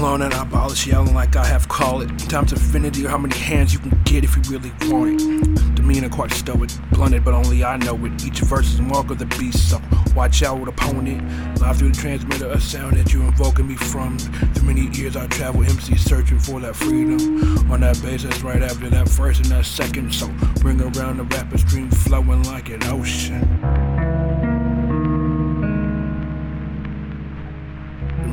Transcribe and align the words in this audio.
blown 0.00 0.22
and 0.22 0.32
I 0.32 0.44
abolish 0.44 0.86
yelling 0.86 1.12
like 1.12 1.36
I 1.36 1.44
have 1.44 1.68
call 1.68 2.00
it. 2.00 2.08
Times 2.20 2.52
infinity, 2.52 3.04
or 3.04 3.10
how 3.10 3.18
many 3.18 3.36
hands 3.36 3.74
you 3.74 3.78
can 3.78 3.90
get 4.04 4.24
if 4.24 4.34
you 4.34 4.42
really 4.48 4.72
want 4.88 5.20
it. 5.20 5.74
Demeanor 5.74 6.08
quite 6.08 6.32
stoic, 6.32 6.70
blunted, 6.90 7.22
but 7.22 7.34
only 7.34 7.62
I 7.62 7.76
know 7.76 7.94
it. 8.06 8.24
Each 8.24 8.40
verse 8.40 8.72
is 8.72 8.78
a 8.78 8.82
mark 8.82 9.10
of 9.10 9.18
the 9.18 9.26
beast, 9.26 9.68
so 9.68 9.78
watch 10.16 10.42
out 10.42 10.58
with 10.58 10.70
opponent. 10.70 11.20
Live 11.60 11.76
through 11.76 11.90
the 11.90 12.00
transmitter, 12.00 12.48
a 12.48 12.58
sound 12.58 12.96
that 12.96 13.12
you're 13.12 13.24
invoking 13.24 13.68
me 13.68 13.76
from. 13.76 14.18
Through 14.18 14.66
many 14.66 14.86
years 14.96 15.16
I 15.16 15.26
travel 15.26 15.62
MC 15.64 15.94
searching 15.96 16.38
for 16.38 16.60
that 16.60 16.76
freedom. 16.76 17.70
On 17.70 17.80
that 17.80 18.00
basis, 18.00 18.40
right 18.42 18.62
after 18.62 18.88
that 18.88 19.06
first 19.06 19.42
and 19.42 19.50
that 19.50 19.66
second, 19.66 20.14
so 20.14 20.28
bring 20.60 20.80
around 20.80 21.18
the 21.18 21.24
rapper 21.24 21.58
stream 21.58 21.90
flowing 21.90 22.42
like 22.44 22.70
an 22.70 22.82
ocean. 22.84 23.40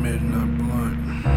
Midnight 0.01 0.57
blunt. 0.59 1.36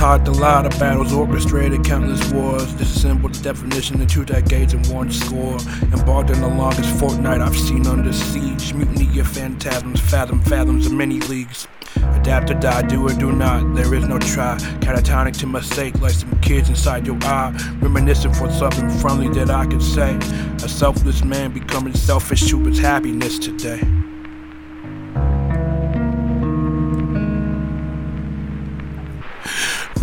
Taught 0.00 0.28
a 0.28 0.32
lot 0.32 0.64
of 0.64 0.80
battles, 0.80 1.12
orchestrated 1.12 1.84
countless 1.84 2.32
wars. 2.32 2.72
Disassembled 2.72 3.34
the 3.34 3.42
definition 3.42 4.00
of 4.00 4.08
two 4.08 4.24
decades 4.24 4.72
and 4.72 4.86
one 4.86 5.12
score. 5.12 5.58
Embarked 5.92 6.30
in 6.30 6.40
the 6.40 6.48
longest 6.48 6.98
fortnight 6.98 7.42
I've 7.42 7.54
seen 7.54 7.86
under 7.86 8.10
siege. 8.10 8.72
Mutiny 8.72 9.18
of 9.18 9.28
phantasms, 9.28 10.00
fathom 10.00 10.40
fathoms 10.40 10.86
of 10.86 10.92
many 10.92 11.20
leagues. 11.20 11.68
Adapt 11.96 12.50
or 12.50 12.54
die, 12.54 12.80
do 12.88 13.06
or 13.06 13.12
do 13.12 13.30
not, 13.30 13.74
there 13.74 13.92
is 13.94 14.08
no 14.08 14.18
try. 14.18 14.56
Catatonic 14.80 15.38
to 15.40 15.46
mistake, 15.46 16.00
like 16.00 16.12
some 16.12 16.40
kids 16.40 16.70
inside 16.70 17.06
your 17.06 17.18
eye. 17.24 17.54
Reminiscing 17.82 18.32
for 18.32 18.50
something 18.50 18.88
friendly 18.88 19.28
that 19.38 19.50
I 19.50 19.66
could 19.66 19.82
say. 19.82 20.16
A 20.64 20.68
selfless 20.70 21.22
man 21.22 21.52
becoming 21.52 21.92
selfish 21.92 22.48
to 22.48 22.58
his 22.64 22.78
happiness 22.78 23.38
today. 23.38 23.82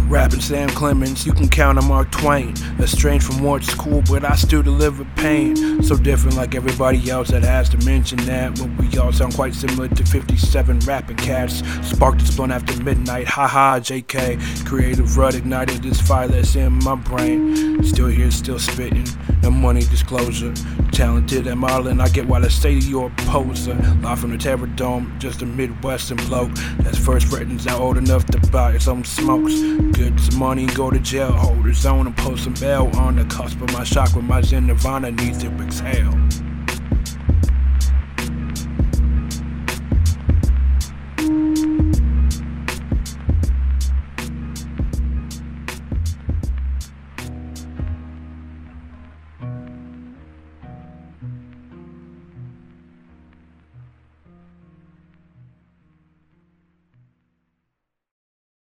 Rapping 0.09 0.39
Sam 0.39 0.69
Clemens, 0.69 1.25
you 1.25 1.33
can 1.33 1.50
count 1.50 1.77
on 1.77 1.86
Mark 1.86 2.09
Twain. 2.11 2.53
Estranged 2.80 3.25
from 3.25 3.44
Ward 3.44 3.66
School, 3.66 4.02
but 4.09 4.23
I 4.23 4.36
still 4.36 4.64
deliver 4.64 5.03
pain. 5.17 5.83
So 5.83 5.97
different, 5.97 6.38
like 6.38 6.55
everybody 6.55 7.09
else 7.09 7.27
that 7.31 7.44
has 7.44 7.67
to 7.69 7.77
mention 7.86 8.17
that. 8.19 8.58
But 8.58 8.69
we 8.77 8.97
all 8.97 9.11
sound 9.11 9.36
quite 9.36 9.53
similar 9.53 9.89
to 9.89 10.05
57 10.05 10.80
rapping 10.80 11.17
cats. 11.17 11.61
Sparked 11.86 12.22
is 12.22 12.33
blown 12.33 12.52
after 12.52 12.81
midnight, 12.81 13.27
haha, 13.27 13.80
JK. 13.80 14.66
Creative 14.66 15.17
rut 15.17 15.36
ignited 15.36 15.83
this 15.83 15.99
fire 15.99 16.30
that's 16.30 16.55
in 16.55 16.71
my 16.86 16.95
brain. 16.95 17.83
Still 17.83 18.08
here, 18.08 18.31
still 18.31 18.59
spitting. 18.59 19.08
No 19.44 19.52
money 19.52 19.81
disclosure. 19.81 20.53
Talented 20.94 21.47
at 21.47 21.58
modeling, 21.58 21.99
I 21.99 22.08
get 22.08 22.25
why 22.27 22.39
I 22.39 22.47
say 22.47 22.80
to 22.80 22.89
your 22.89 23.09
poser. 23.17 23.75
Live 24.02 24.19
from 24.19 24.31
the 24.31 24.38
Terror 24.38 24.67
Dome, 24.67 25.14
just 25.19 25.42
a 25.42 25.45
Midwestern 25.45 26.17
bloke. 26.27 26.53
That's 26.80 26.97
first 26.97 27.31
written, 27.31 27.58
now 27.58 27.80
old 27.80 27.97
enough 27.97 28.25
to 28.27 28.39
buy 28.52 28.71
his 28.71 28.88
own 28.88 29.03
smokes. 29.03 29.53
Get 29.98 30.20
some 30.20 30.38
money 30.38 30.66
and 30.66 30.76
go 30.76 30.92
to 30.92 31.00
jail. 31.00 31.31
Hold 31.31 31.66
his 31.66 31.84
own 31.84 32.06
and 32.06 32.16
post 32.16 32.44
some 32.44 32.53
bail 32.53 32.88
on 32.98 33.16
the 33.16 33.26
cusp 33.26 33.59
of 33.59 33.73
my 33.73 33.84
when 34.14 34.26
my 34.28 34.42
Zen 34.42 34.67
Nirvana 34.67 35.09
needs 35.12 35.39
to 35.39 35.48
exhale. 35.59 36.14